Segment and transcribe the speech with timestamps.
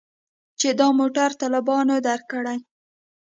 [0.59, 2.57] چې دا موټر طالبانو درکړى.